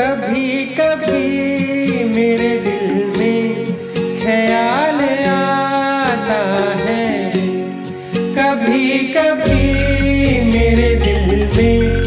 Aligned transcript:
कभी 0.00 0.64
कभी 0.64 1.28
मेरे 2.04 2.56
दिल 2.56 3.06
में 3.18 3.66
ख्याल 4.20 5.00
आता 5.28 6.40
है। 6.78 7.30
कभी 8.14 8.98
कभी 8.98 9.62
मेरे 10.52 10.94
दिल 10.94 11.46
में 11.56 12.06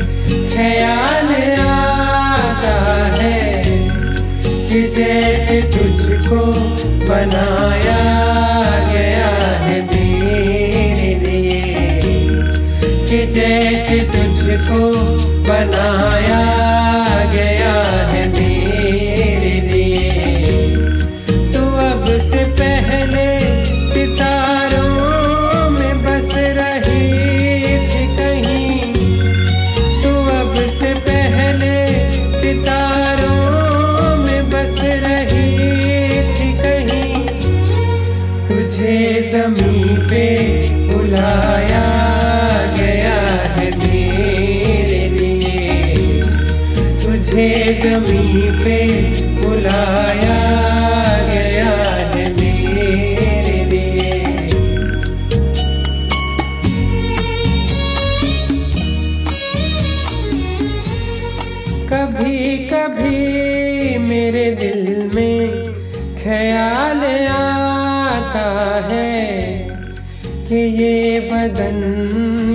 ख्याल 0.49 1.33
आता 1.61 3.05
है 3.15 3.63
कि 4.69 4.81
जैसे 4.81 5.61
तुझको 5.61 6.45
बनाया 7.07 8.01
गया 8.93 9.31
है 9.57 9.81
मेरे 9.81 11.15
लिए। 11.15 12.01
कि 13.09 13.31
जैसे 13.31 13.99
तुझको 13.99 14.91
बनाया 15.43 16.88
पहले 22.79 23.27
सितारों 23.87 25.69
में 25.69 25.95
बस 26.03 26.29
रही 26.57 27.07
थी 27.89 28.05
कहीं। 28.17 28.93
तो 30.03 30.11
अब 30.33 30.53
से 30.75 30.93
पहले 31.07 31.73
सितारों 32.39 34.15
में 34.17 34.49
बस 34.51 34.77
रही 35.03 35.51
थी 36.35 36.49
कहीं। 36.61 37.11
तुझे 38.47 38.95
ज़मीन 39.31 40.07
पे 40.09 40.25
बुलाया 40.93 41.85
गया 42.79 43.17
तुझे 47.03 47.49
ज़मीन 47.81 48.63
पे 48.63 48.79
बुलाया 49.41 50.28
कभी 62.79 63.97
मेरे 63.97 64.51
दिल 64.51 65.11
में 65.15 65.49
ख्याल 66.23 67.27
आता 67.27 68.81
है 68.87 69.47
कि 70.47 70.55
ये 70.55 71.19
बदन, 71.19 71.79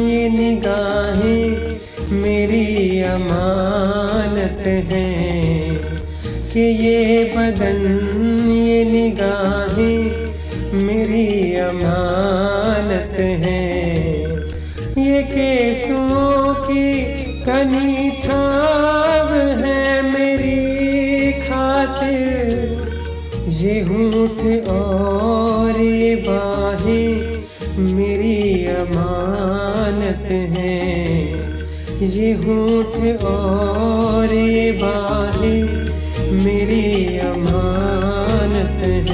ये 0.09 0.29
निगाहें 0.29 1.77
मेरी 2.11 3.03
अमानत 3.03 4.67
हैं। 4.67 5.81
कि 6.53 6.61
ये 6.61 7.25
बदन, 7.37 7.83
ये 8.57 8.85
निगाहें 8.85 10.03
मेरी 10.85 11.57
अमानत 11.57 13.19
हैं। 13.19 14.25
ये 15.05 15.23
केसों 15.23 16.55
की 16.55 17.03
कनी 17.43 18.11
छाव 18.11 19.35
है 19.65 19.84
ये 23.65 23.81
और 24.69 25.81
ये 25.81 26.17
बाहें 26.17 27.09
मेरी 27.79 28.67
अमानत 28.67 30.27
हैं। 30.31 32.01
ये 32.01 32.33
होठ 32.33 33.25
और 33.25 34.35
ये 34.35 34.73
बाहें 34.73 35.63
मेरी 36.45 37.19
अमानत 37.19 38.83
हैं। 39.09 39.14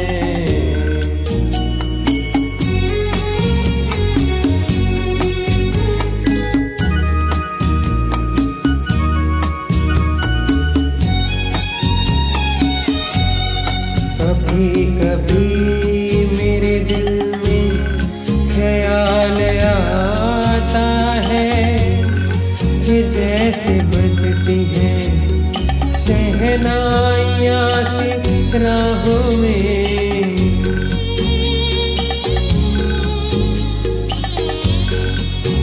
जैसे 23.60 23.86
बजती 23.86 24.64
हैं। 24.64 25.94
शहनाइया 25.94 27.84
से 27.84 28.12
राहों 28.58 29.36
में। 29.36 30.36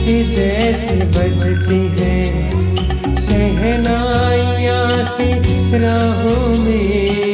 कि 0.04 0.24
जैसे 0.24 0.94
बजती 0.94 2.02
हैं। 2.02 2.74
शहनाइया 3.16 5.02
से 5.02 5.32
राहों 5.78 6.64
में। 6.64 7.27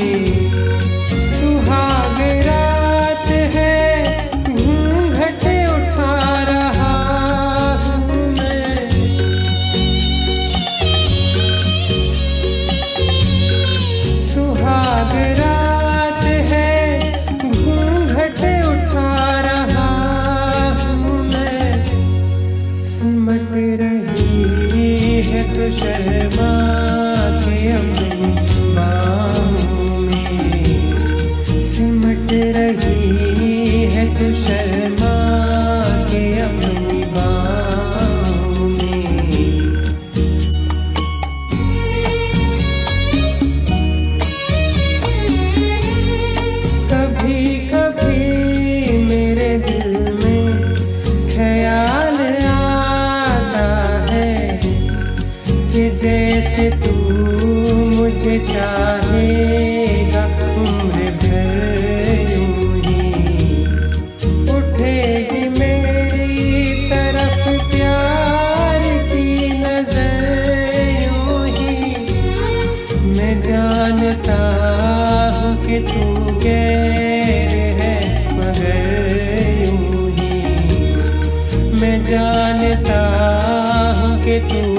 शर्मा 25.52 26.50
के 27.44 27.58
अपनी 27.72 28.10
में 30.06 31.60
सिमट 31.60 32.32
रही 32.56 33.84
है 33.94 34.06
तो 34.18 34.32
शर्मा 34.44 34.83
से 56.54 56.70
तू 56.70 56.92
मुझे 57.84 58.38
चाहेगा, 58.38 60.24
उम्र 60.62 60.98
भर 61.22 62.28
मेरी 65.58 66.30
तरफ़ 66.90 67.44
प्यार 67.70 68.82
ही। 71.56 71.72
मैं 73.08 73.34
जानता 73.40 74.38
तू 75.80 76.06
है। 80.18 80.46
मैं 81.80 82.04
जानता 82.04 83.00
हूँ 83.98 84.24
कि 84.24 84.38
तू 84.40 84.73